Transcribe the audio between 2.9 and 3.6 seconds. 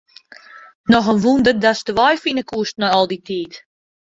al dy tiid.